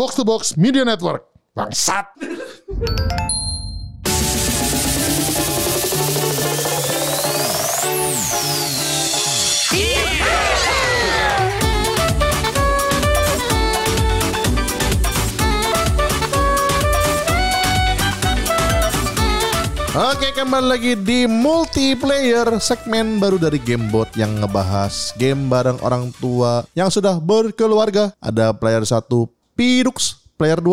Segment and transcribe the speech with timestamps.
[0.00, 1.28] Box to Box Media Network.
[1.52, 2.08] Bangsat.
[20.00, 26.64] Oke kembali lagi di multiplayer segmen baru dari Gamebot yang ngebahas game bareng orang tua
[26.72, 28.16] yang sudah berkeluarga.
[28.16, 29.28] Ada player satu
[29.60, 30.72] Pidux, player 2,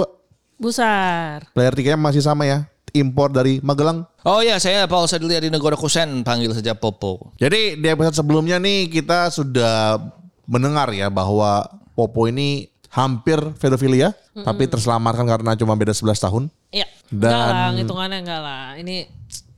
[0.55, 1.43] Busar.
[1.51, 2.71] player 3 masih sama ya.
[2.95, 4.07] Impor dari Magelang.
[4.23, 7.35] Oh ya, saya Paul Sadili di Negara Kusen, panggil saja Popo.
[7.35, 9.99] Jadi di episode sebelumnya nih kita sudah
[10.47, 11.67] mendengar ya bahwa
[11.99, 16.43] Popo ini hampir pedofilia tapi terselamatkan karena cuma beda 11 tahun.
[16.71, 16.87] Iya.
[17.11, 18.63] Dan- Enggak lah, hitungannya enggak lah.
[18.79, 18.95] Ini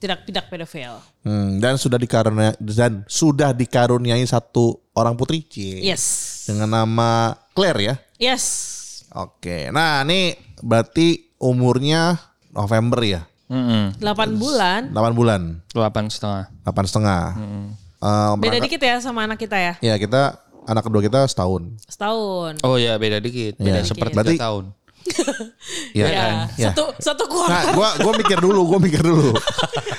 [0.02, 0.98] tidak tidak pedofil.
[1.22, 5.46] Hmm, dan sudah dikaruniai dan sudah dikaruniai satu orang putri.
[5.46, 5.86] Cie.
[5.86, 6.04] Yes.
[6.50, 7.96] Dengan nama Claire ya.
[8.18, 8.79] Yes.
[9.12, 9.70] Oke.
[9.70, 12.18] Nah, ini berarti umurnya
[12.50, 13.22] November ya.
[13.50, 14.94] Mm 8 bulan.
[14.94, 15.42] 8 bulan.
[15.70, 16.44] Delapan setengah.
[16.62, 17.24] 8 setengah.
[17.34, 19.74] Eh, Beda merangkak- dikit ya sama anak kita ya.
[19.82, 21.74] Ya, kita anak kedua kita setahun.
[21.84, 22.62] Setahun.
[22.62, 23.58] Oh ya, beda dikit.
[23.58, 23.66] Iya.
[23.66, 24.66] Beda sepertiga Berarti- tahun.
[25.98, 26.34] Ya, Ya, kan?
[26.54, 26.70] Ya.
[26.72, 27.74] satu satu Nah, kuartal.
[27.74, 29.34] gua gua mikir dulu, gua mikir dulu.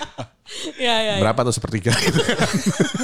[0.79, 1.21] ya, ya, ya.
[1.21, 2.21] Berapa tuh sepertiga gitu.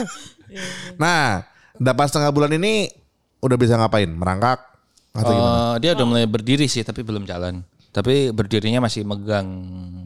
[1.02, 1.42] nah,
[1.76, 2.90] dapat setengah bulan ini
[3.40, 4.06] udah bisa ngapain?
[4.08, 4.62] Merangkak
[5.16, 5.56] atau gimana?
[5.56, 7.64] Eh, dia udah mulai berdiri sih, tapi belum jalan.
[7.90, 9.48] Tapi berdirinya masih megang.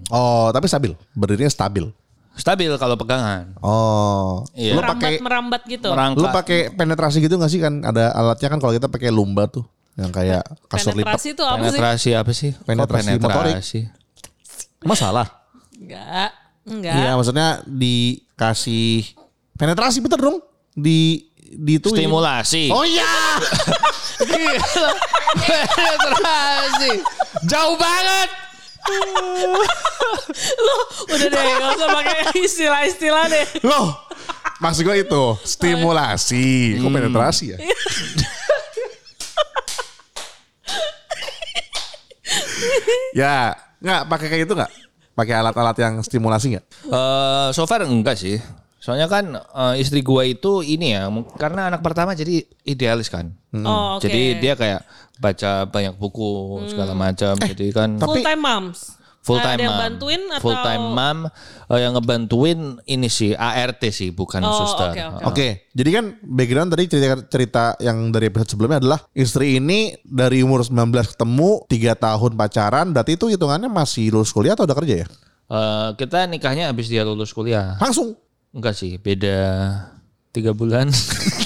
[0.09, 0.95] Oh, tapi stabil.
[1.11, 1.91] Berdirinya stabil.
[2.39, 3.51] Stabil kalau pegangan.
[3.59, 4.47] Oh.
[4.55, 4.79] Iya.
[4.79, 5.89] Lu pakai Merambat merambat gitu.
[5.91, 6.23] Merangkak.
[6.23, 7.83] lu pakai penetrasi gitu gak sih kan?
[7.83, 9.67] Ada alatnya kan kalau kita pakai lumba tuh
[9.99, 11.19] yang kayak kasur lipat.
[11.19, 11.67] Penetrasi itu apa sih?
[11.75, 12.51] penetrasi apa sih?
[12.55, 13.55] Kok Penetrasi motorik.
[13.59, 13.81] penetrasi?
[14.87, 15.27] Masalah.
[15.77, 16.31] Enggak.
[16.65, 16.95] Enggak.
[16.95, 19.19] Iya, maksudnya dikasih
[19.59, 20.39] penetrasi bener dong.
[20.71, 22.71] Di di itu Stimulasi.
[22.71, 23.11] Oh iya.
[25.35, 26.93] penetrasi.
[27.51, 28.29] Jauh banget.
[30.57, 30.77] Lu
[31.11, 33.47] udah deh gak usah pakai istilah-istilah deh.
[33.67, 33.99] Loh.
[34.61, 36.77] Maksud gue itu stimulasi.
[36.79, 37.59] Kok penetrasi ya?
[43.17, 44.69] ya, nggak pakai kayak gitu nggak?
[45.17, 46.65] Pakai alat-alat yang stimulasi nggak?
[46.93, 48.37] Eh, so far enggak sih.
[48.81, 53.37] Soalnya kan eh, istri gua itu ini ya, karena anak pertama jadi idealis kan.
[53.53, 54.09] Oh, oke.
[54.09, 54.81] Jadi dia kayak
[55.21, 56.29] baca banyak buku
[56.67, 57.37] segala macam.
[57.37, 58.97] jadi kan full time moms.
[59.21, 59.85] full time ada yang mom.
[59.85, 61.19] bantuin atau Full time mom
[61.69, 64.97] eh, yang ngebantuin ini sih ART sih, bukan Oh, suster.
[64.97, 65.25] oke, oke.
[65.29, 70.41] Oke, jadi kan background tadi cerita, cerita yang dari episode sebelumnya adalah istri ini dari
[70.41, 75.05] umur 19 ketemu, 3 tahun pacaran, berarti itu hitungannya masih lulus kuliah atau udah kerja
[75.05, 75.07] ya?
[75.51, 77.77] Eh, kita nikahnya habis dia lulus kuliah.
[77.77, 78.17] Langsung.
[78.51, 79.39] Enggak sih, beda
[80.31, 80.91] tiga bulan.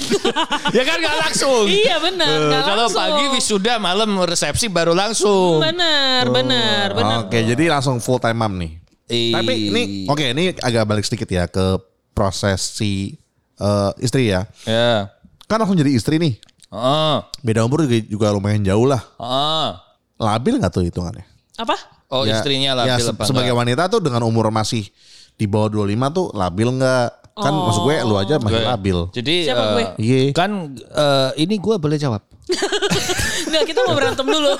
[0.75, 1.65] ya kan nggak langsung.
[1.65, 2.37] Iya benar.
[2.43, 3.01] Nggak kalau langsung.
[3.01, 5.61] pagi wisuda, malam resepsi baru langsung.
[5.61, 7.17] Benar, benar, benar.
[7.23, 8.71] Oke, jadi langsung full time mom nih.
[9.05, 11.77] Eh, Tapi ini oke, ini agak balik sedikit ya ke
[12.11, 13.13] proses si
[13.55, 14.49] eh, istri ya.
[14.65, 15.13] Ya.
[15.45, 16.41] Kan langsung jadi istri nih.
[16.73, 18.99] Oh, Beda umur juga, juga lumayan jauh lah.
[19.15, 19.77] oh.
[20.15, 21.27] Labil nggak tuh hitungannya?
[21.55, 21.75] Apa?
[22.07, 22.87] Oh, Ya, istrinya lah.
[22.87, 24.87] ya, se- sebagai wanita tuh dengan umur masih
[25.35, 27.07] di bawah 25 tuh labil nggak?
[27.35, 28.97] Kan maksud gue lu aja masih labil.
[29.11, 29.83] Jadi Siapa eh, gue?
[29.99, 30.19] Iya.
[30.31, 32.23] kan eh, ini gue boleh jawab.
[33.51, 34.53] Enggak, kita mau berantem dulu.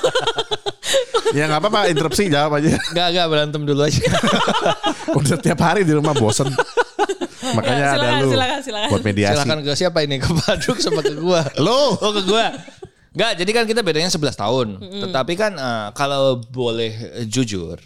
[1.32, 2.76] ya nggak apa-apa, interupsi jawab aja.
[2.92, 4.04] Gak gak berantem dulu aja.
[5.18, 6.52] Udah tiap hari di rumah bosen.
[7.56, 8.90] Makanya Ya, ada silakan, lu silakan, silakan.
[8.92, 9.36] buat mediasi.
[9.38, 11.42] Silakan ke siapa ini ke Baduk sama ke gue.
[11.62, 12.46] Lo Oh ke gue.
[13.16, 14.68] Enggak, jadi kan kita bedanya 11 tahun.
[15.08, 17.80] Tetapi kan eh, kalau boleh eh, jujur,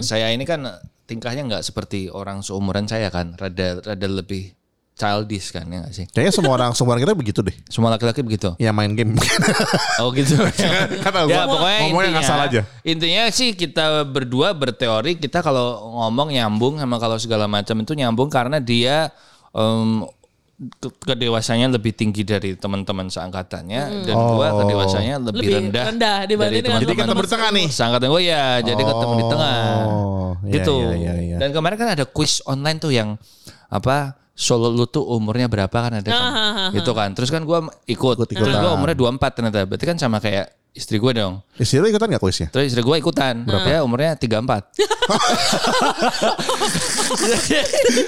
[0.00, 0.64] saya ini kan
[1.10, 4.54] tingkahnya nggak seperti orang seumuran saya kan, rada rada lebih
[5.00, 6.04] childish kan ya nggak sih?
[6.12, 7.56] kayaknya semua orang semua orang kita begitu deh.
[7.72, 8.52] Semua laki-laki begitu.
[8.60, 9.16] Ya main game.
[10.00, 10.36] Oh gitu.
[11.04, 12.60] Kata ya gua, pokoknya ngomongnya intinya, ngasal aja.
[12.84, 18.28] Intinya sih kita berdua berteori kita kalau ngomong nyambung sama kalau segala macam itu nyambung
[18.32, 19.12] karena dia
[19.52, 20.04] em,
[20.60, 24.60] ke- kedewasannya lebih tinggi dari teman-teman seangkatannya dan gua Oh.
[24.60, 27.66] kedewasannya lebih, Lebih rendah, rendah dibanding dengan Jadi teman-teman ketemu di tengah nih.
[27.70, 29.56] Seangkatan gue ya, jadi ketemu di tengah.
[29.80, 30.74] Oh, iya, gitu.
[30.76, 31.36] iya, iya, iya.
[31.36, 33.16] Dan kemarin kan ada quiz online tuh yang
[33.66, 36.72] apa Solo lu tuh umurnya berapa kan ada kan.
[36.72, 37.12] gitu kan.
[37.12, 38.16] Terus kan gua ikut.
[38.20, 38.56] Terus ikutan.
[38.58, 39.64] gua umurnya 24 ternyata.
[39.64, 41.42] Berarti kan sama kayak istri gue dong.
[41.54, 42.48] Istri lu ikutan gak kuisnya?
[42.48, 43.42] Terus istri gue ikutan.
[43.42, 44.40] Berapa ya umurnya 34.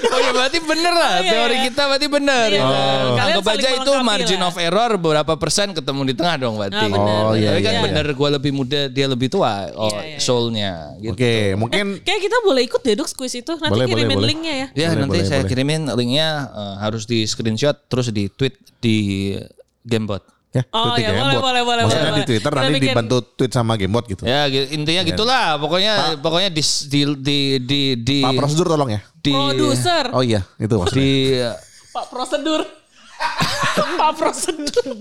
[0.09, 1.13] oh ya berarti bener lah.
[1.19, 1.63] iya, Teori iya.
[1.69, 2.47] kita berarti bener.
[2.49, 2.67] Iya, ya.
[3.13, 4.49] Kalian Anggap aja itu margin lah.
[4.49, 6.79] of error berapa persen ketemu di tengah dong berarti.
[6.79, 9.69] Ah, bener, Oh, iya, Tapi kan iya, bener gue lebih muda dia lebih tua.
[9.75, 10.17] Oh Iya, iya.
[10.19, 11.13] soulnya gitu.
[11.13, 13.53] Oke, mungkin Kayak kita boleh ikut deh Dux quiz itu.
[13.53, 14.27] Nanti Boleh, kirimin boleh.
[14.33, 14.67] linknya ya.
[14.73, 15.51] Ya Boleh, nanti boleh, saya boleh.
[15.51, 18.97] kirimin linknya eh, harus di screenshot terus di tweet di
[19.83, 20.23] Gamebot.
[20.53, 21.41] Ya, Oh, ya, boleh, Gamebot.
[21.41, 22.61] boleh, boleh, Maksudnya boleh, di Twitter boleh.
[22.61, 24.23] nanti bikin- dibantu tweet sama Gamebot gitu.
[24.23, 25.45] Ya gitu, intinya gitulah.
[25.57, 29.01] Pokoknya pokoknya di di di di di, Pak prosedur tolong ya.
[29.17, 30.05] di Produser.
[30.13, 31.01] Oh iya, itu maksudnya.
[31.01, 31.09] di
[31.89, 32.61] Pak prosedur.
[33.99, 34.93] Pak prosedur.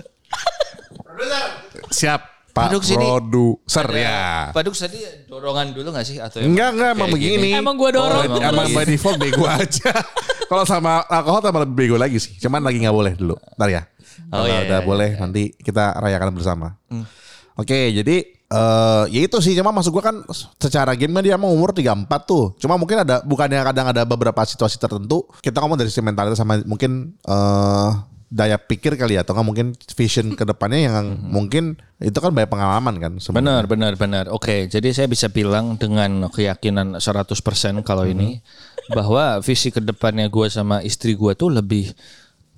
[1.93, 2.20] Siap.
[2.52, 3.00] Pak sini.
[3.00, 4.52] produser ya.
[4.52, 7.32] Pak Duk tadi dorongan dulu gak sih atau Enggak, enggak emang begini.
[7.40, 7.50] gini?
[7.56, 8.28] Emang gua dorong.
[8.28, 9.88] emang Emang by default bego aja.
[10.52, 12.37] Kalau sama alkohol tambah lebih bego lagi sih.
[12.37, 13.40] Cuman lagi nggak boleh dulu.
[13.56, 13.82] Ntar ya.
[14.32, 16.76] Oh, Kalau iya, udah iya, boleh nanti kita rayakan bersama.
[17.53, 18.17] Oke, jadi
[18.53, 20.17] eh ya itu sih cuma masuk gua kan
[20.61, 22.53] secara game dia emang umur 34 tuh.
[22.61, 26.61] Cuma mungkin ada bukannya kadang ada beberapa situasi tertentu kita ngomong dari sisi mentalitas sama
[26.64, 27.91] mungkin eh
[28.32, 31.06] daya pikir kali ya atau nggak mungkin vision ke depannya yang
[31.37, 33.64] mungkin itu kan banyak pengalaman kan sebenarnya.
[33.64, 34.25] Benar, benar, benar.
[34.32, 37.37] Oke, jadi saya bisa bilang dengan keyakinan 100%
[37.85, 38.41] kalau ini
[38.91, 41.93] bahwa visi ke depannya gue sama istri gue tuh lebih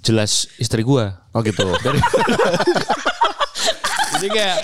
[0.04, 1.04] jelas istri gue.
[1.32, 1.64] Oh gitu.
[1.80, 1.98] Dari
[4.14, 4.58] Jadi kayak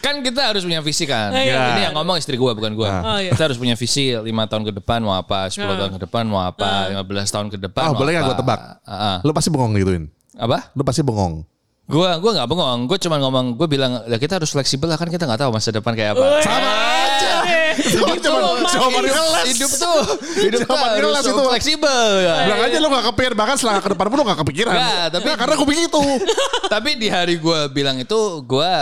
[0.00, 1.30] kan kita harus punya visi kan.
[1.30, 1.78] Iya.
[1.78, 2.90] Ini yang ngomong istri gue bukan gue.
[2.90, 3.30] Oh, iya.
[3.30, 6.42] Kita harus punya visi lima tahun ke depan mau apa, 10 tahun ke depan mau
[6.42, 7.82] apa, 15 tahun ke depan.
[7.86, 8.30] Ah mau boleh nggak apa.
[8.34, 8.60] gue tebak?
[8.84, 9.16] Ah, ah.
[9.22, 10.04] Lu pasti bengong gituin.
[10.34, 10.74] Apa?
[10.74, 11.46] Lu pasti bengong.
[11.90, 12.80] Gua gua nggak bengong.
[12.86, 13.46] Gue cuma ngomong.
[13.52, 16.24] Gue bilang ya kita harus fleksibel lah kan kita nggak tahu masa depan kayak apa.
[16.40, 16.70] Sama
[17.02, 17.34] aja.
[17.70, 19.46] Hidup tuh, hidup, ngeles.
[19.48, 19.98] hidup tuh,
[20.38, 21.42] hidup tuh harus ngeles itu.
[21.48, 22.06] fleksibel.
[22.20, 22.34] ya.
[22.44, 24.74] Bilang aja lu gak kepikiran bahkan setelah ke depan pun lu gak kepikiran.
[24.74, 26.00] Nggak, tapi- Nah, karena gue begitu.
[26.74, 28.72] Tapi di hari gue bilang itu, gue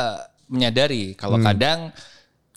[0.46, 1.46] menyadari kalau Hmm.
[1.46, 1.78] kadang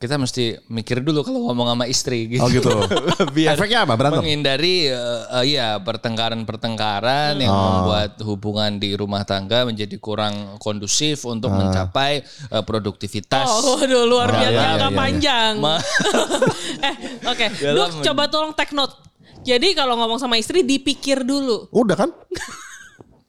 [0.02, 2.42] kita mesti mikir dulu kalau ngomong sama istri gitu.
[2.42, 2.74] Oh gitu.
[3.38, 3.94] Biar Efeknya apa?
[3.94, 4.20] Berantem?
[4.20, 4.98] menghindari eh,
[5.32, 7.86] eh, iya pertengkaran-pertengkaran yang Oh.
[7.86, 11.58] membuat hubungan di rumah tangga menjadi kurang kondusif untuk Ah.
[11.62, 13.46] mencapai eh, produktivitas.
[13.46, 14.90] Oh, waduh luar biasa iya, iya, iya.
[14.92, 15.54] panjang.
[15.56, 15.78] Ma-
[16.90, 17.46] eh, oke.
[17.54, 18.98] Dalam Duk, men- coba tolong take note.
[19.42, 21.70] Jadi kalau ngomong sama istri dipikir dulu.
[21.70, 22.10] Udah kan?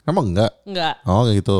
[0.02, 0.52] Emang enggak?
[0.64, 0.94] Enggak.
[1.04, 1.58] Oh kayak gitu.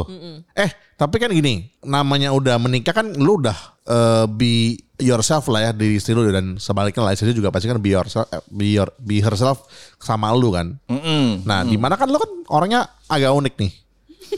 [0.53, 5.71] Eh tapi kan gini, namanya udah menikah kan lu udah eh, be yourself lah ya
[5.75, 8.89] di istri lu dan sebaliknya lah istri juga pasti kan be yourself, eh, be, your,
[9.03, 9.67] be herself
[9.99, 10.79] sama lu kan.
[10.87, 11.43] Mm-mm.
[11.43, 13.73] Nah di mana kan lu kan orangnya agak unik nih.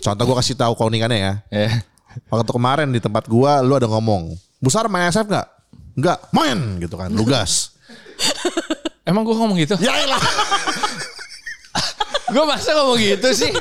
[0.03, 1.35] Contoh gua kasih tahu keunikannya ya.
[1.53, 1.73] Eh.
[2.31, 5.49] Waktu kemarin di tempat gua lu ada ngomong, Busar main SF nggak?
[5.95, 7.77] Nggak, main gitu kan, lu gas.
[9.09, 9.77] Emang gue ngomong gitu?
[9.85, 10.23] ya elah.
[12.25, 13.53] gue masa ngomong gitu sih?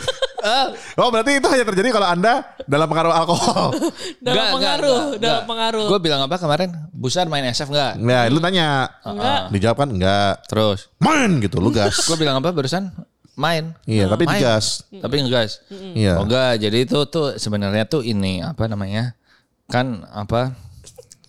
[0.44, 0.66] Eh,
[1.00, 3.76] Oh berarti itu hanya terjadi kalau anda dalam pengaruh alkohol.
[4.24, 5.88] Dalam pengaruh, dalam pengaruh.
[5.92, 6.72] Gue bilang apa kemarin?
[7.04, 8.00] Busar main SF nggak?
[8.00, 8.88] Nah, lu tanya.
[9.04, 9.52] Enggak.
[9.52, 10.40] Dijawab kan enggak.
[10.48, 10.88] Terus?
[11.04, 12.00] Main gitu, lu gas.
[12.08, 12.96] Gue bilang apa barusan?
[13.36, 13.76] Main.
[13.84, 14.40] Iya, tapi Main.
[14.40, 14.88] digas.
[14.88, 15.68] Tapi ngegas.
[16.00, 16.16] Iya.
[16.16, 19.20] Oh enggak, jadi itu tuh sebenarnya tuh ini apa namanya?
[19.68, 20.56] Kan apa?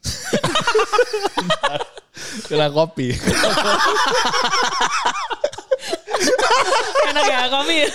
[2.47, 3.11] Kena kopi.
[7.11, 7.77] Enak ya kopi.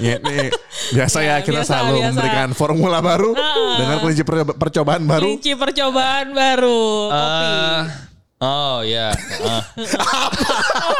[0.00, 0.48] Ya, nih,
[0.90, 2.06] biasa ya kita biasa, selalu biasa.
[2.08, 3.36] memberikan formula baru
[3.76, 5.28] dengan kunci per- percobaan baru.
[5.28, 6.82] Kelinci percobaan baru.
[7.12, 7.44] Kopi.
[7.44, 7.80] Eh,
[8.40, 9.12] oh ya.
[9.44, 9.62] Uh.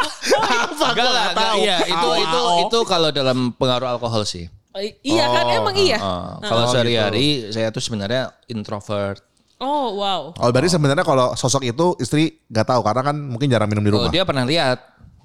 [0.81, 4.45] Enggak lah, enggak, iya itu itu itu kalau dalam pengaruh alkohol sih.
[4.71, 5.97] I- iya kan emang iya.
[5.97, 9.19] Uh, kalau sehari-hari saya tuh sebenarnya introvert.
[9.57, 10.33] Oh wow.
[10.35, 13.91] Oh, berarti sebenarnya kalau sosok itu istri nggak taau karena kan mungkin jarang minum di
[13.91, 14.11] Oh, rumah.
[14.11, 14.79] dia pernah lihat.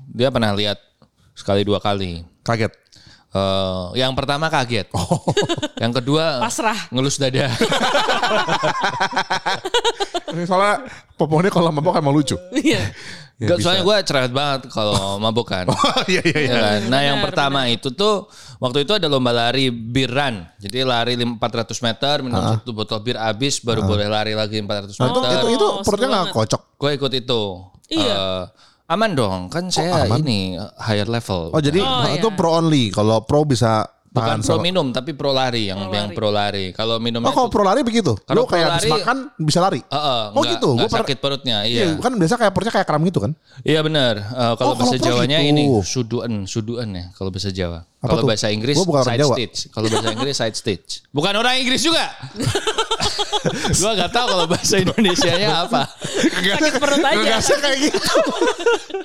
[0.06, 0.78] Dia pernah lihat
[1.36, 2.24] sekali dua kali.
[2.40, 2.72] Kaget.
[3.28, 4.88] Eh, yang pertama kaget.
[5.82, 6.88] Yang kedua Pasrah.
[6.88, 7.52] ngelus dada.
[10.46, 12.36] Soalnya poponnya kalau mabok emang lucu.
[12.52, 12.80] Iya.
[13.36, 13.64] Ya, Gak, bisa.
[13.68, 15.68] soalnya gue cerewet banget kalau mabuk kan.
[15.68, 15.76] Oh
[16.08, 16.48] iya iya iya.
[16.48, 16.80] Ya kan?
[16.88, 20.40] Nah yang Benar, pertama itu tuh waktu itu ada lomba lari bir run.
[20.56, 24.96] Jadi lari lim- 400 meter minum satu botol bir habis baru boleh lari lagi 400
[24.96, 25.36] Nah, itu, meter.
[25.36, 26.62] itu itu Oh, perutnya nggak kocok.
[26.80, 27.42] Gue ikut itu.
[27.92, 28.16] Iya.
[28.16, 28.42] Eh,
[28.86, 31.50] aman dong kan saya ini higher level.
[31.50, 32.34] Oh jadi Oh, itu iya.
[32.34, 32.84] pro only.
[32.88, 36.70] Kalau pro bisa Bukan tahan pro sama- minum tapi pro lari yang yang pro lari.
[36.70, 38.14] Kalau minumnya Oh kalau pro lari begitu?
[38.14, 39.80] Lu Kalau pro kayak habis lari- makan bisa lari?
[39.82, 40.70] Heeh, Oh nggak- gitu?
[40.72, 42.00] Gua sakit perutnya, Iya, iya.
[42.00, 43.32] kan biasa kayak perutnya kayak kram gitu kan?
[43.60, 44.14] Iya benar.
[44.16, 45.50] Eh, kalau Oh, bahasa kalau pro Jawanya gitu.
[45.52, 47.84] ini suduan, suduan ya kalau bahasa Jawa.
[48.06, 48.30] Apa Kalau tuh?
[48.30, 49.34] bahasa Inggris Gua bukan orang side Jawa.
[49.34, 49.58] stitch.
[49.74, 50.90] Kalau bahasa Inggris side stitch.
[51.16, 52.06] Bukan orang Inggris juga.
[53.82, 55.82] gua nggak tahu kalau bahasa Indonesianya apa.
[55.90, 57.18] Sakit perut aja.
[57.18, 58.14] Ngegasnya kayak gitu.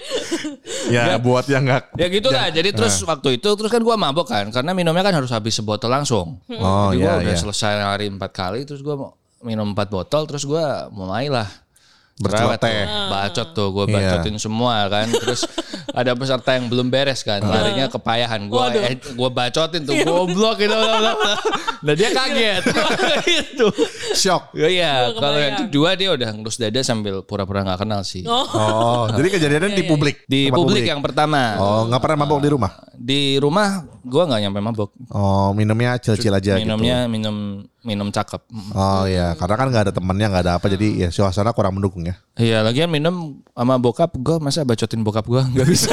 [0.93, 1.97] ya buat yang nggak.
[1.97, 2.53] Ya gitu lah.
[2.53, 5.89] Jadi terus waktu itu terus kan gua mabok kan karena minumnya kan harus habis sebotol
[5.89, 6.37] langsung.
[6.53, 7.41] Oh Jadi iya gua udah iya.
[7.41, 9.09] selesai hari empat kali terus gua mau
[9.41, 11.49] minum empat botol terus gua mulailah
[12.21, 12.61] Berceloteh.
[12.61, 13.09] Cerewet tuh.
[13.09, 13.95] Bacot tuh gue Iya.
[13.97, 15.07] bacotin semua kan.
[15.09, 15.41] Terus
[15.91, 17.41] ada peserta yang belum beres kan.
[17.41, 18.45] Larinya kepayahan.
[18.45, 19.95] Gue eh, gua bacotin tuh.
[19.97, 20.73] Goblok gitu.
[21.81, 22.61] Nah dia kaget.
[23.25, 23.73] gitu.
[24.13, 24.53] Shock.
[24.53, 24.93] Ya, Iya.
[25.17, 28.21] Kalau yang kedua dia udah ngelus dada sambil pura-pura nggak kenal sih.
[28.23, 28.45] Oh.
[28.45, 30.21] Oh, jadi kejadiannya di publik.
[30.29, 31.57] Di Tempat publik yang pertama.
[31.57, 32.71] Oh, nggak pernah mabok di rumah.
[32.93, 34.89] Di rumah gue nggak nyampe mabok.
[35.09, 37.13] Oh, minumnya cil-cil aja Minumnya gitu.
[37.17, 37.35] minum
[37.81, 38.41] minum cakep.
[38.77, 42.05] Oh iya, karena kan nggak ada temennya, nggak ada apa, jadi ya suasana kurang mendukung
[42.05, 42.13] ya.
[42.37, 45.89] Iya, lagian minum sama bokap gue masa bacotin bokap gue nggak bisa.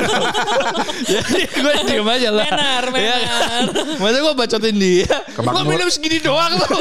[1.08, 2.44] Jadi gue diem aja lah.
[2.50, 3.20] Benar, Iya benar.
[3.24, 3.64] kan?
[4.02, 5.16] Masa gue bacotin dia.
[5.32, 6.68] Gue minum segini doang loh.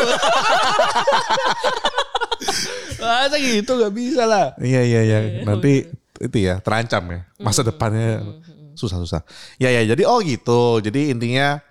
[2.97, 4.53] Masa gitu nggak bisa lah.
[4.59, 5.19] Iya iya iya.
[5.47, 5.87] Nanti
[6.17, 8.25] itu ya terancam ya masa depannya
[8.73, 9.21] susah-susah.
[9.61, 10.81] Ya ya jadi oh gitu.
[10.81, 11.61] Jadi intinya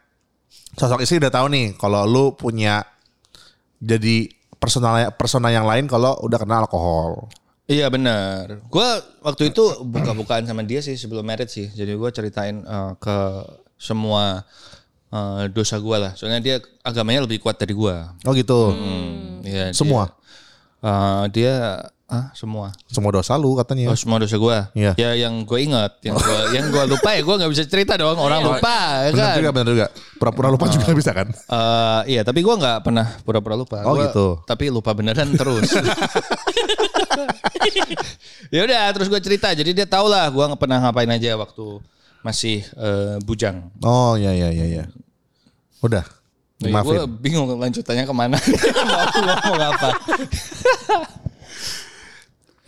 [0.79, 2.85] sosok istri udah tahu nih kalau lu punya
[3.79, 7.29] jadi personal persona yang lain kalau udah kena alkohol.
[7.67, 8.63] Iya benar.
[8.71, 8.89] Gue
[9.21, 11.67] waktu itu buka-bukaan sama dia sih sebelum married sih.
[11.67, 13.17] Jadi gue ceritain eh, ke
[13.75, 14.47] semua
[15.11, 16.15] eh, dosa gue lah.
[16.15, 17.97] Soalnya dia agamanya lebih kuat dari gue.
[18.23, 18.71] Oh gitu.
[18.71, 20.15] Hmm, iya, dia- Semua?
[20.81, 22.71] eh, dia ah semua.
[22.87, 23.91] Semua dosa lu katanya.
[23.91, 24.59] Oh semua dosa gue.
[24.79, 24.93] Iya.
[24.95, 28.15] Ya yang gue ingat, yang gue yang gue lupa ya gue nggak bisa cerita dong.
[28.15, 29.37] Orang lupa ya benar kan.
[29.43, 29.87] juga benar juga.
[30.15, 31.27] Pura-pura lupa juga bisa kan?
[31.35, 33.83] Eh, iya tapi gue nggak pernah pura-pura lupa.
[33.83, 34.27] Oh, Gua- gitu.
[34.47, 35.67] Tapi lupa beneran terus.
[38.55, 39.51] ya udah terus gue cerita.
[39.51, 41.83] Jadi dia tahu lah gue nggak pernah ngapain aja waktu
[42.23, 43.67] masih eh, bujang.
[43.83, 44.85] Oh iya iya iya iya.
[45.83, 46.07] Udah.
[46.57, 47.05] gue Maafin.
[47.21, 48.39] bingung lanjutannya ke mana.
[49.27, 49.89] Mau ngomong apa?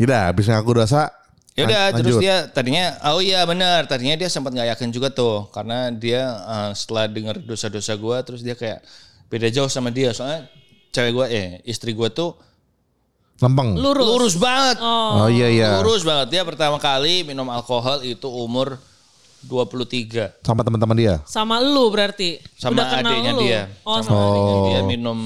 [0.00, 1.10] Udah, habis ngaku dosa.
[1.52, 5.50] Ya udah terus dia tadinya oh iya benar tadinya dia sempat nggak yakin juga tuh
[5.50, 8.78] karena dia eh, setelah dengar dosa-dosa gue terus dia kayak
[9.26, 10.46] beda jauh sama dia soalnya
[10.88, 12.30] cewek gue eh istri gue tuh
[13.38, 13.74] lempeng.
[13.74, 14.06] Lurus.
[14.06, 15.74] lurus banget Oh, iya iya.
[15.74, 18.78] lurus banget dia pertama kali minum alkohol itu umur
[19.42, 21.14] 23 Sama teman-teman dia.
[21.24, 22.38] Sama lu berarti.
[22.54, 23.40] sama Udah kenal adiknya lu.
[23.40, 24.22] dia Oh, sama sama.
[24.28, 24.66] adiknya Oh.
[24.68, 25.18] dia minum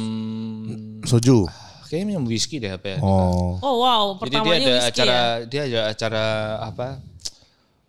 [1.03, 1.45] Soju.
[1.93, 3.61] Kayaknya minum whisky deh apa ya Oh.
[3.61, 5.45] Oh wow, Jadi dia pertamanya ada whisky acara ya.
[5.45, 6.25] dia ada acara
[6.65, 6.87] apa?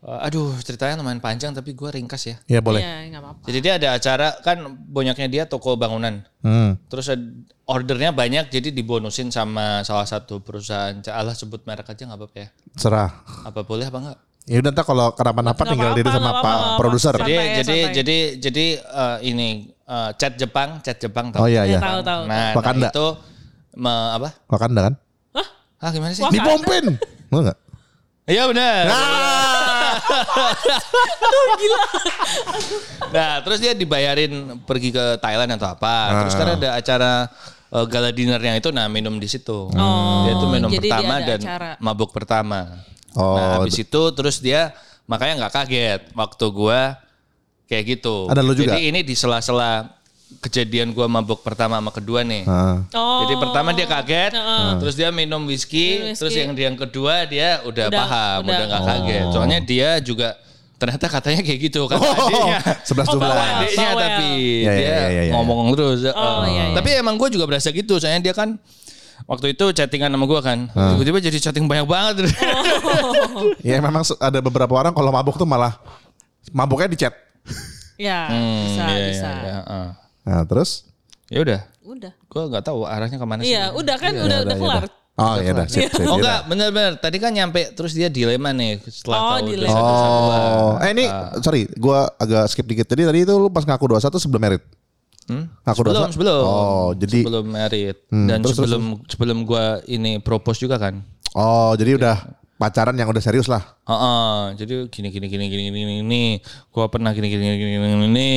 [0.03, 2.35] Eh, aduh ceritanya lumayan panjang tapi gua ringkas ya.
[2.43, 2.83] Iya boleh.
[2.83, 3.47] Iya, apa-apa.
[3.47, 4.59] Jadi dia ada acara kan
[4.91, 6.27] banyaknya dia toko bangunan.
[6.43, 6.75] Hmm.
[6.91, 7.07] Terus
[7.63, 10.99] ordernya banyak jadi dibonusin sama salah satu perusahaan.
[11.07, 12.47] Allah sebut merek aja nggak apa-apa ya.
[12.75, 13.09] Serah.
[13.47, 14.19] Apa boleh apa enggak?
[14.43, 17.15] Ya udah ntar kalau kenapa-napa tinggal diri sama nggak Pak produser.
[17.15, 17.95] Santai Jadi ya, jadi santai.
[17.95, 19.49] jadi jadi eh, ini
[19.87, 21.39] eh, cat Jepang, cat Jepang tahu.
[21.39, 21.79] Oh iya Ya, iya.
[21.79, 22.21] tahu tahu.
[22.27, 23.07] Nah, nah itu
[23.75, 24.29] me- apa?
[24.49, 24.93] Wakanda kan?
[25.83, 26.23] Ah gimana sih?
[26.23, 26.31] Wah.
[26.31, 26.95] Dipompin.
[27.27, 27.59] Mau enggak?
[28.23, 28.83] Iya benar.
[33.11, 36.23] nah terus dia dibayarin pergi ke Thailand atau apa.
[36.23, 37.11] Terus kan ada acara
[37.75, 39.67] uh, gala dinnernya itu nah minum di situ.
[40.23, 41.71] dia itu minum jadi pertama dan acara.
[41.83, 42.79] mabuk pertama.
[43.13, 44.71] Oh, nah habis itu terus dia
[45.05, 46.95] makanya nggak kaget waktu gua
[47.67, 48.31] kayak gitu.
[48.31, 48.71] Ada lu juga?
[48.71, 49.99] Jadi ini di sela-sela
[50.39, 52.43] kejadian gua mabuk pertama sama kedua nih.
[52.45, 52.81] Ah.
[52.93, 53.25] Oh.
[53.25, 54.69] Jadi pertama dia kaget, Heeh.
[54.79, 56.19] terus dia minum whisky, Minum whisky.
[56.19, 59.25] terus yang yang kedua dia udah, Udah- paham, udah- udah nggak kaget.
[59.29, 60.39] Soalnya dia juga
[60.73, 62.59] ternyata katanya kayak gitu kan Oh, adiknya.
[62.83, 63.23] 11 Oh, 12.
[63.23, 63.39] bawel.
[63.55, 64.01] Adiknya Bawel.
[64.03, 65.33] tapi Ya, ya, dia ya, ya, ya.
[65.33, 65.99] ngomong terus.
[66.05, 66.51] Oh, eh.
[66.51, 66.75] iya, iya.
[66.75, 68.59] Tapi emang gue juga berasa gitu, soalnya dia kan
[69.23, 72.15] waktu itu chattingan sama gue kan, tiba-tiba jadi chatting banyak banget.
[73.63, 75.79] Ya memang ada beberapa orang kalau mabuk tuh malah
[76.51, 77.13] mabuknya di chat.
[77.95, 79.29] Ya, Hmm, bisa, iya, bisa.
[79.29, 79.89] iya, iya, eh.
[80.23, 80.87] Nah, terus
[81.27, 82.13] Ya udah, Udah.
[82.13, 83.49] gue nggak tahu arahnya ke mana sih.
[83.49, 84.83] Iya, udah kan, Ya udah, udah, udah ya kelar.
[85.13, 86.05] Oh ya udah, sip, sip.
[86.05, 86.93] Oh enggak, bener-bener.
[86.97, 89.69] Tadi kan nyampe terus dia dilema nih setelah Oh, tahu dilema.
[89.71, 89.89] gua.
[90.33, 91.05] Oh, eh ini
[91.39, 92.85] sorry, gua agak skip dikit.
[92.85, 94.61] Jadi tadi itu lu pas ngaku dosa tuh sebelum merit.
[95.25, 95.45] Hmm?
[95.63, 96.09] Ngaku sebelum, dosa?
[96.11, 96.43] sebelum.
[96.43, 101.01] Oh, jadi sebelum married Hmm, dan terus, sebelum sebelum gua ini propose juga kan.
[101.31, 102.17] oh, jadi udah
[102.63, 103.59] pacaran yang udah serius lah.
[103.83, 106.23] Heeh, jadi gini gini gini gini gini gini.
[106.71, 108.07] Gua pernah gini gini gini gini gini.
[108.07, 108.31] gini.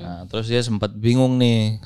[0.00, 1.76] Nah, terus dia sempat bingung nih.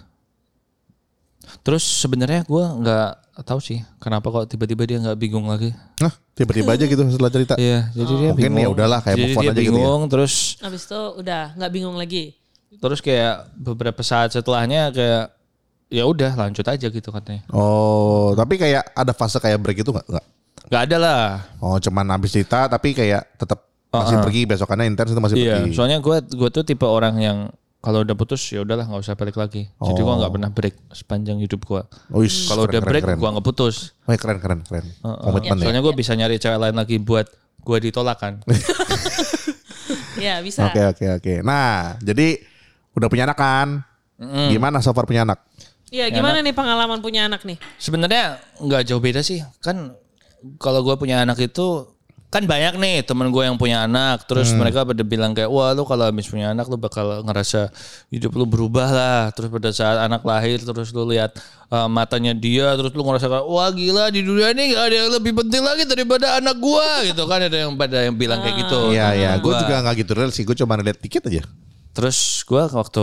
[1.66, 3.11] Terus sebenarnya gua nggak
[3.42, 5.75] tahu sih kenapa kok tiba-tiba dia nggak bingung lagi.
[5.99, 7.54] Nah, tiba-tiba aja gitu setelah cerita.
[7.59, 8.62] Iya, jadi dia Mungkin bingung.
[8.62, 9.75] ya udahlah, kayak jadi move on dia aja gitu ya.
[9.75, 12.25] bingung terus Habis itu udah nggak bingung lagi.
[12.71, 15.35] terus kayak beberapa saat setelahnya kayak
[15.90, 17.42] ya udah lanjut aja gitu katanya.
[17.50, 20.07] Oh, tapi kayak ada fase kayak break itu nggak?
[20.71, 20.81] Nggak.
[20.81, 21.23] Gak ada lah.
[21.59, 25.75] Oh, cuman habis cerita tapi kayak tetap masih pergi besokannya intens itu masih Iya, pergi.
[25.75, 27.39] soalnya gue gue tuh tipe orang yang
[27.83, 29.67] kalau udah putus ya udahlah nggak usah balik lagi.
[29.67, 31.83] Jadi gue nggak pernah break sepanjang hidup gue.
[32.47, 33.19] Kalau udah break keren.
[33.19, 33.99] gue nggak putus.
[34.07, 34.87] Oh, keren keren keren.
[34.87, 35.25] Heeh.
[35.27, 35.62] Komitmen ya.
[35.67, 37.27] Soalnya gue bisa nyari cewek lain lagi buat
[37.61, 38.35] gue ditolak kan.
[40.21, 40.69] Ya bisa.
[40.69, 41.35] Oke oke oke.
[41.41, 42.39] Nah, jadi
[42.93, 43.69] udah punya anak kan?
[44.53, 45.41] Gimana so far punya anak?
[45.91, 47.57] Iya, gimana nih pengalaman punya anak nih?
[47.81, 49.41] Sebenarnya nggak jauh beda sih.
[49.59, 49.97] Kan
[50.56, 51.85] kalau gue punya anak itu
[52.30, 54.23] kan banyak nih temen gue yang punya anak.
[54.23, 57.75] Terus mereka pada bilang kayak wah lu kalau habis punya anak lu bakal ngerasa
[58.06, 59.23] hidup lu berubah lah.
[59.35, 61.35] Terus pada saat anak lahir terus lu lihat
[61.68, 65.11] uh, matanya dia terus lu ngerasa kayak wah gila di dunia ini gak ada yang
[65.11, 67.42] lebih penting lagi daripada anak gua gitu kan.
[67.42, 68.94] Ada yang pada yang bilang kayak gitu.
[68.94, 71.42] Iya iya, gue Gua- juga nggak gitu real sih, gue cuma lihat dikit aja.
[71.90, 73.02] terus gua waktu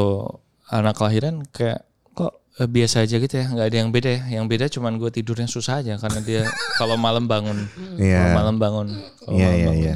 [0.71, 1.83] anak kelahiran kayak
[2.15, 5.09] kok eh, biasa aja gitu ya nggak ada yang beda ya yang beda cuman gue
[5.09, 6.41] tidurnya susah aja karena dia
[6.79, 8.17] kalau malam bangun Iya.
[8.19, 8.87] kalau malam bangun
[9.21, 9.83] kalau Iya malam iya bangun.
[9.83, 9.95] iya.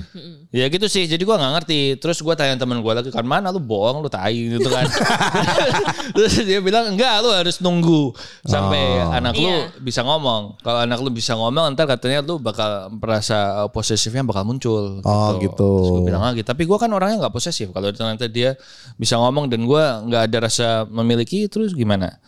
[0.51, 1.95] Ya gitu sih, jadi gua nggak ngerti.
[1.95, 4.83] Terus gua tanya temen gua lagi kan mana lu bohong lu tai gitu kan.
[6.11, 8.11] Terus dia bilang enggak lu harus nunggu
[8.43, 9.15] sampai Oh.
[9.15, 9.71] anak lu Iya.
[9.79, 10.59] bisa ngomong.
[10.59, 14.99] Kalau anak lu bisa ngomong ntar katanya lu bakal merasa uh, posesifnya bakal muncul.
[15.01, 15.55] Oh, gitu.
[15.79, 17.71] Terus gua bilang lagi, tapi gua kan orangnya nggak posesif.
[17.71, 18.59] Kalau ternyata dia
[18.95, 22.19] bisa ngomong dan gua nggak ada rasa memiliki, terus gimana?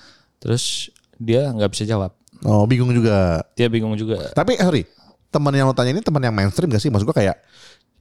[0.44, 2.12] Terus dia nggak bisa jawab.
[2.44, 3.40] Oh bingung juga.
[3.56, 4.36] Dia bingung juga.
[4.36, 4.84] Tapi eh, sorry,
[5.32, 6.92] teman yang lo tanya ini teman yang mainstream gak sih?
[6.92, 7.40] Maksud gue kayak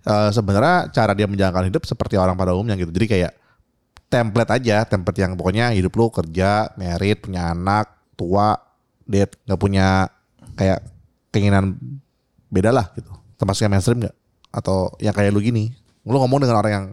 [0.03, 2.91] eh, sebenarnya cara dia menjalankan hidup seperti orang pada umumnya gitu.
[2.91, 3.33] Jadi kayak
[4.11, 8.59] template aja, template yang pokoknya hidup lo kerja, merit, punya anak, tua,
[9.07, 10.11] date, nggak punya
[10.59, 10.83] kayak
[11.31, 11.79] keinginan
[12.51, 13.09] beda lah gitu.
[13.39, 14.17] Termasuk yang mainstream gak?
[14.51, 15.71] Atau yang kayak lu gini?
[16.03, 16.87] Lu ngomong dengan orang yang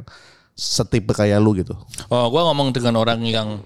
[0.54, 1.74] setipe kayak lu gitu.
[2.14, 3.60] Oh, gua ngomong dengan orang yang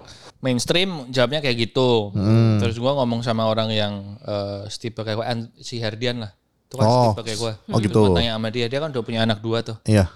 [0.43, 2.11] mainstream jawabnya kayak gitu.
[2.11, 2.59] Hmm.
[2.59, 5.25] Terus gua ngomong sama orang yang eh, setipe kayak gua,
[5.57, 6.31] si Herdian lah.
[6.67, 7.03] Itu kan Oh.
[7.15, 7.53] setipe kayak gua.
[7.71, 8.11] Oh, gitu.
[8.11, 9.79] gua tanya sama dia, dia kan udah punya anak dua tuh.
[9.87, 10.11] Iya.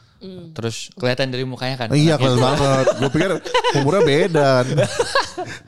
[0.57, 1.87] Terus kelihatan dari mukanya kan.
[1.93, 2.85] Iya kelihatan banget.
[2.97, 3.31] Gue pikir
[3.77, 4.49] umurnya beda.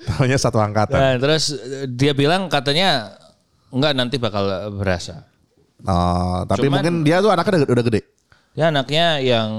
[0.10, 0.98] Tahunya satu angkatan.
[0.98, 1.54] Nah, terus
[1.86, 3.13] dia bilang katanya
[3.70, 5.30] enggak nanti bakal berasa.
[5.86, 8.01] Oh, tapi Cuman- mungkin dia tuh anaknya udah, udah gede.
[8.58, 9.50] Ya anaknya yang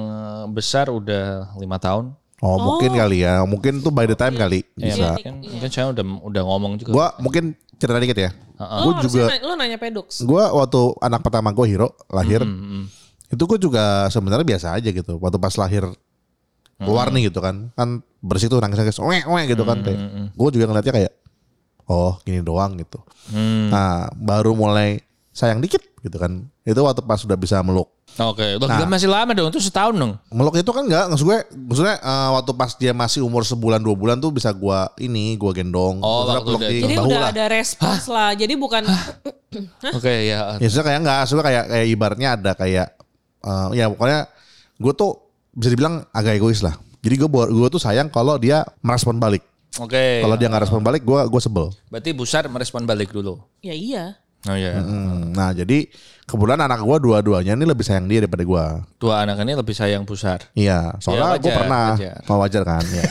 [0.50, 2.10] besar udah lima tahun.
[2.40, 3.44] Oh, mungkin kali ya.
[3.44, 5.12] Mungkin tuh by the time kali Ya, bisa.
[5.12, 6.90] mungkin, mungkin saya udah udah ngomong juga.
[6.90, 8.30] Gua mungkin cerita dikit ya.
[8.56, 10.08] Lo Gue juga harusnya na- lo nanya pedux.
[10.22, 12.88] gua waktu anak pertama gue Hiro lahir Hmm,
[13.26, 15.16] itu gue juga sebenarnya biasa aja gitu.
[15.16, 15.84] Waktu pas lahir
[16.76, 17.14] keluar Hmm.
[17.14, 17.68] nih gitu kan.
[17.70, 20.00] Kan bersih tuh nangis-nangis weh weh gitu kan kayak.
[20.32, 21.12] Gue juga ngeliatnya kayak
[21.86, 23.00] oh, gini doang gitu.
[23.28, 23.68] Hmm.
[23.68, 26.48] Nah, baru mulai sayang dikit gitu kan.
[26.62, 27.88] Itu waktu pas sudah bisa meluk.
[28.20, 28.84] Oke, Loh, Nah.
[28.84, 30.12] masih lama dong, itu setahun dong.
[30.28, 33.96] Meluk itu kan enggak, maksud gue, maksudnya eh, waktu pas dia masih umur sebulan dua
[33.96, 36.04] bulan tuh bisa gua ini, gua gendong.
[36.04, 36.68] Oh, waktu peluk udah.
[36.68, 37.32] Jadi udah lah.
[37.32, 38.36] ada respons lah.
[38.36, 38.84] Jadi bukan
[39.96, 40.60] Oke, ya.
[40.60, 42.86] Ya maksudnya kayak enggak, maksudnya kayak kayak ibaratnya ada kayak
[43.40, 44.20] eh, ya pokoknya
[44.76, 45.10] gue tuh
[45.56, 46.76] bisa dibilang agak egois lah.
[47.00, 49.40] Jadi gue gue tuh sayang kalau dia merespon balik.
[49.80, 50.20] Oke.
[50.20, 51.72] Kalau dia nggak respon balik, gue gue sebel.
[51.88, 53.40] Berarti Busar merespon balik dulu.
[53.64, 54.04] ya iya.
[54.48, 54.80] Oh iya.
[54.80, 55.84] Hmm, nah jadi
[56.24, 58.64] kebetulan anak gue dua-duanya ini lebih sayang dia daripada gue.
[58.96, 60.40] Dua anak ini lebih sayang Busar.
[60.56, 62.16] Iya, soalnya Ya, gue pernah, wajar.
[62.24, 62.84] mau wajar kan.
[62.96, 63.04] Ya.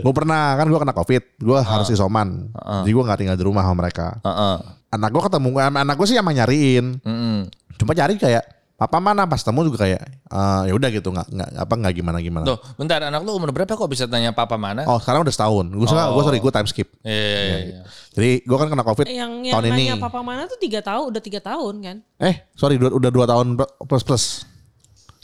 [0.00, 3.68] gue pernah kan gue kena covid, gue harus isoman, jadi gue nggak tinggal di rumah
[3.68, 4.16] sama mereka.
[4.24, 4.56] Heeh.
[4.88, 7.36] Anak gue ketemu, anak gue sih emang nyariin, Mm-mm.
[7.76, 8.40] cuma nyari kayak
[8.76, 12.18] papa mana pas temu juga kayak eh, ya udah gitu nggak nggak apa nggak gimana
[12.20, 12.44] gimana.
[12.44, 14.84] Tuh, bentar anak lu umur berapa kok bisa tanya papa mana?
[14.84, 16.12] Oh sekarang udah setahun, gue oh.
[16.12, 16.88] gue sorry gue time skip.
[17.00, 17.80] Iya, iya, iya, iya.
[18.12, 19.82] Jadi gue kan kena covid Yang yang tahun ini.
[19.88, 21.96] nanya papa mana tuh tiga tahun, udah tiga tahun kan?
[22.20, 23.56] Eh sorry dua- udah dua tahun
[23.88, 24.24] plus plus.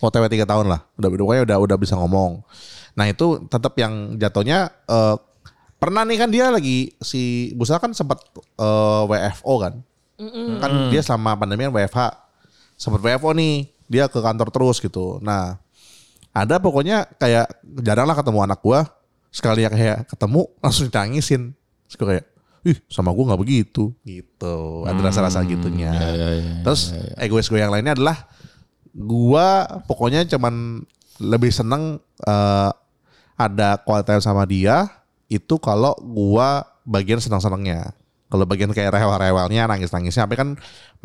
[0.02, 2.42] OTW tiga tahun lah, udah pokoknya udah udah bisa ngomong.
[2.98, 5.14] Nah itu tetap yang jatuhnya eh,
[5.78, 9.78] pernah nih kan dia lagi si Busa kan sempat eh, WFO kan,
[10.58, 12.00] kan dia selama pandemi kan WFH,
[12.82, 15.22] sempat WFO nih dia ke kantor terus gitu.
[15.22, 15.62] Nah
[16.34, 17.46] ada pokoknya kayak
[17.86, 18.90] jarang lah ketemu anak gua
[19.30, 21.54] sekali yang kayak ketemu langsung ditangisin.
[21.94, 22.26] Gua kayak,
[22.66, 24.82] ih sama gua nggak begitu gitu.
[24.82, 25.94] Ada rasa-rasa gitunya.
[26.66, 26.90] Terus
[27.22, 28.26] egois gue yang lainnya adalah
[28.90, 30.82] gua pokoknya cuman
[31.22, 32.70] lebih seneng eh,
[33.38, 34.90] ada quality time sama dia
[35.30, 37.94] itu kalau gua bagian senang-senangnya.
[38.32, 40.48] Kalau bagian kayak rewel-rewelnya, nangis-nangisnya, tapi kan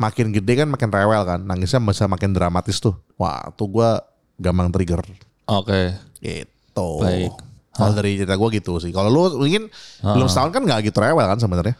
[0.00, 2.96] makin gede kan makin rewel kan, nangisnya bisa makin dramatis tuh.
[3.20, 4.00] Wah, tuh gua
[4.40, 5.04] gampang trigger.
[5.44, 5.92] Oke.
[6.24, 6.88] Gitu.
[7.04, 7.36] Baik.
[7.76, 8.90] Kalau dari cerita gue gitu sih.
[8.90, 9.68] Kalau lu mungkin
[10.00, 11.76] belum setahun kan nggak gitu rewel kan sebenarnya.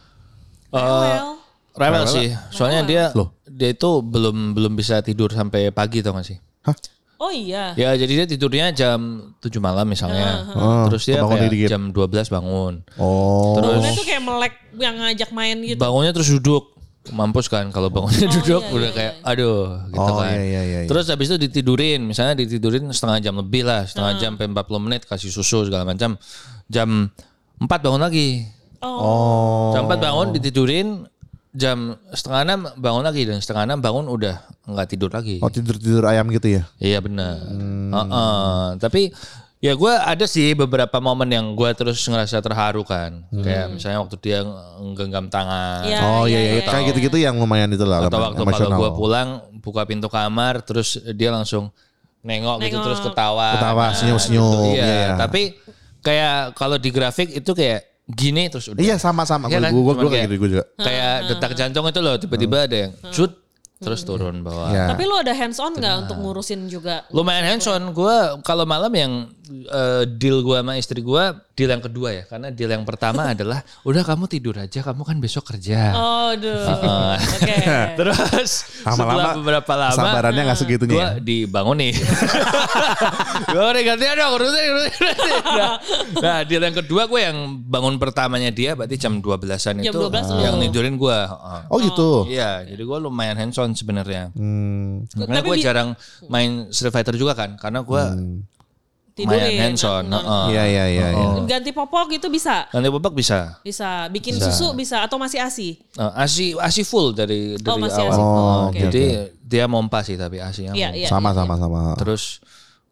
[0.68, 1.40] Well,
[1.78, 2.28] Rewel sih.
[2.50, 3.38] Soalnya dia Loh.
[3.46, 6.38] dia itu belum belum bisa tidur sampai pagi tau gak sih?
[7.18, 7.74] Oh iya.
[7.74, 8.98] Ya jadi dia tidurnya jam
[9.38, 10.46] 7 malam misalnya.
[10.54, 11.68] Ah, Terus dia kayak dikit.
[11.68, 12.83] jam 12 bangun.
[12.96, 13.59] Oh.
[13.59, 15.78] Bangunnya tuh kayak melek yang ngajak main gitu.
[15.78, 16.74] Bangunnya terus duduk.
[17.09, 20.28] Mampus kan kalau bangunnya duduk iya, udah iya, kayak aduh gitu Oh, kan.
[20.28, 20.88] iya, iya, iya, iya.
[20.88, 24.20] Terus habis itu ditidurin, misalnya ditidurin setengah jam lebih lah, setengah Ah.
[24.20, 26.20] jam sampai 40 menit kasih susu segala macam.
[26.68, 27.09] Jam
[27.57, 28.44] 4 bangun lagi.
[28.85, 29.72] Oh.
[29.72, 31.09] Jam 4 bangun ditidurin,
[31.57, 35.40] jam setengah enam bangun lagi dan setengah enam bangun udah nggak tidur lagi.
[35.40, 36.62] Oh tidur-tidur ayam gitu ya?
[36.76, 37.40] Iya benar.
[37.88, 38.64] Heeh.
[38.76, 39.11] Tapi
[39.59, 43.24] ya gue ada sih beberapa momen yang gue terus ngerasa terharu kan.
[43.33, 44.38] Kayak misalnya waktu dia
[44.78, 45.83] nggenggam tangan.
[45.83, 46.68] Iya, oh iya iya, iya, iya.
[46.68, 48.04] kayak gitu-gitu yang lumayan itu lah.
[48.04, 49.28] Atau waktu kalau gue pulang
[49.59, 51.72] buka pintu kamar terus dia langsung
[52.20, 52.85] nengok, gitu Nengok.
[52.85, 53.48] terus ketawa.
[53.57, 54.76] Ketawa, Nah, senyum-senyum, gitu.
[54.76, 55.09] Iya, iya.
[55.16, 55.42] tapi
[56.04, 58.81] kayak kalau di grafik itu kayak gini terus udah.
[58.81, 59.48] Iya sama-sama.
[59.48, 59.68] Kan?
[59.70, 60.64] Gue gue kayak kayak- gitu gue juga.
[60.76, 63.33] Kayak detak jantung itu loh tiba-tiba ada yang cut
[63.79, 64.75] terus turun bawah.
[64.75, 64.91] Iya.
[64.91, 67.07] Tapi lu ada hands on nggak untuk ngurusin juga?
[67.14, 67.95] Lumayan hands on.
[67.95, 69.12] Gue kalau malam yang
[69.49, 72.23] eh, deal gue sama istri gue deal yang kedua ya.
[72.27, 75.95] Karena deal yang pertama adalah udah kamu tidur aja, kamu kan besok kerja.
[75.95, 76.75] Oh, duh.
[77.38, 77.57] Oke.
[77.99, 80.95] Terus setelah Lama-lama beberapa lama Sabarannya nggak segitunya.
[80.95, 81.11] gue ya?
[81.23, 81.95] dibangun nih.
[83.55, 85.43] gue udah gantian dong urusin, urusin, urusin.
[85.55, 85.75] Nah,
[86.19, 90.45] nah deal yang kedua gue yang bangun pertamanya dia berarti jam 12-an Jam itu 12
[90.47, 91.19] yang nidurin gue.
[91.71, 92.27] Oh gitu.
[92.27, 94.31] Iya, jadi gue lumayan hands on sebenarnya.
[94.33, 95.04] Hmm.
[95.12, 95.88] Makanya Tapi gue jarang
[96.26, 98.02] main Street Fighter juga kan, karena gue
[99.18, 99.35] Tidurin.
[99.35, 100.04] lumayan hands on.
[100.07, 100.44] heeh.
[100.54, 101.07] Iya iya iya.
[101.11, 101.26] iya.
[101.42, 102.70] Ganti popok itu bisa?
[102.70, 103.59] Nanti popok bisa.
[103.61, 104.07] Bisa.
[104.07, 105.74] Bikin susu bisa atau masih ASI?
[105.74, 108.14] Eh, asi asi full dari dari masih awal.
[108.14, 108.78] ASI full, Oh, oke.
[108.78, 109.02] Jadi
[109.42, 110.70] dia mompa sih tapi asinya.
[110.70, 110.94] Mompa.
[110.94, 111.09] iya.
[111.11, 111.81] Sama sama sama.
[111.98, 112.38] Terus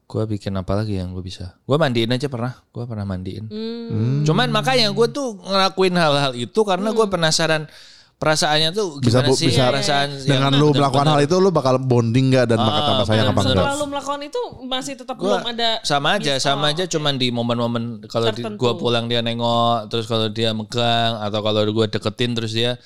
[0.07, 1.55] gue bikin apa lagi yang gue bisa?
[1.63, 2.59] Gue mandiin aja pernah.
[2.75, 3.47] Gue pernah mandiin.
[3.47, 4.27] Hmm.
[4.27, 7.71] Cuman makanya gue tuh ngelakuin hal-hal itu karena gue penasaran
[8.17, 9.47] perasaannya tuh Bisa gimana bu- sih?
[9.47, 13.07] bisa perasaan dengan yang lu melakukan hal itu lu bakal bonding gak dan bakal tambah
[13.07, 13.53] sayang apa enggak?
[13.53, 17.29] Setelah lu melakukan itu masih tetap Gua belum ada sama aja sama aja cuman di
[17.29, 22.33] momen-momen kalau di- gua pulang dia nengok terus kalau dia megang atau kalau gua deketin
[22.33, 22.81] terus dia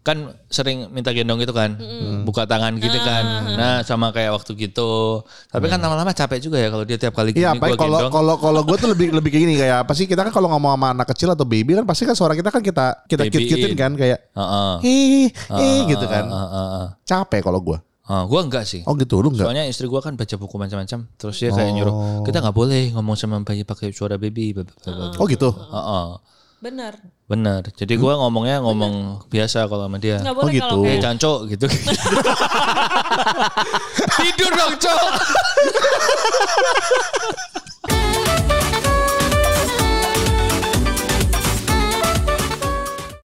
[0.00, 1.76] kan sering minta gendong gitu kan
[2.24, 5.20] buka tangan gitu kan nah sama kayak waktu gitu
[5.52, 7.98] tapi kan lama-lama capek juga ya kalau dia tiap kali gini Iya, apa gua kalau
[8.00, 10.48] gendong kalau kalau gue tuh lebih lebih kayak gini kayak apa sih kita kan kalau
[10.48, 13.34] ngomong sama anak kecil atau baby kan pasti kan suara kita kan kita kita Babyin.
[13.36, 14.74] cute cutein kan kayak Heeh.
[14.88, 15.28] ih
[15.60, 16.24] ih gitu kan.
[16.24, 16.86] Heeh, heeh.
[17.04, 17.78] Capek kalau gue.
[18.08, 19.44] Heeh, gua enggak sih Oh gitu lu enggak?
[19.44, 23.16] Soalnya istri gua kan baca buku macam-macam, terus dia kayak nyuruh kita nggak boleh ngomong
[23.20, 24.56] sama bayi pakai suara baby.
[24.56, 24.64] bla.
[25.20, 25.52] Oh gitu.
[25.52, 26.06] Heeh.
[26.58, 26.98] Benar.
[27.28, 27.62] Benar.
[27.70, 30.18] Jadi gua ngomongnya ngomong biasa kalau sama dia.
[30.18, 30.66] Nggak Oh, boleh gitu.
[30.66, 31.66] kalau Eh canco gitu.
[34.18, 35.12] Tidur dong, Cok.